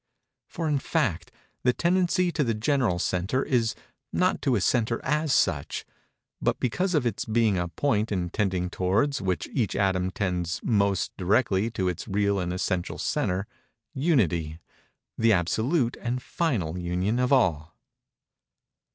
[0.47, 1.31] For, in fact,
[1.61, 3.75] the tendency to the general centre is
[4.11, 5.85] not to a centre as such,
[6.41, 11.15] but because of its being a point in tending towards which each atom tends most
[11.17, 13.45] directly to its real and essential centre,
[13.93, 17.75] Unity—the absolute and final Union of all.